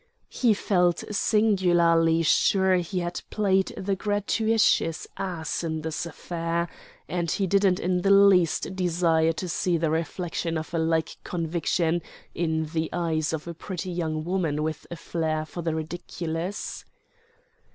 He 0.29 0.55
felt 0.55 1.03
singularly 1.11 2.23
sure 2.23 2.77
he 2.77 3.01
had 3.01 3.21
played 3.29 3.67
the 3.77 3.95
gratuitous 3.95 5.05
ass 5.15 5.63
in 5.63 5.81
this 5.81 6.07
affair, 6.07 6.67
and 7.07 7.29
he 7.29 7.45
didn't 7.45 7.79
in 7.79 8.01
the 8.01 8.09
least 8.09 8.75
desire 8.75 9.31
to 9.33 9.47
see 9.47 9.77
the 9.77 9.91
reflection 9.91 10.57
of 10.57 10.73
a 10.73 10.79
like 10.79 11.17
conviction 11.23 12.01
in 12.33 12.65
the 12.65 12.89
eyes 12.91 13.31
of 13.31 13.47
a 13.47 13.53
pretty 13.53 13.91
young 13.91 14.23
woman 14.23 14.63
with 14.63 14.87
a 14.89 14.95
flair 14.95 15.45
for 15.45 15.61
the 15.61 15.75
ridiculous. 15.75 16.83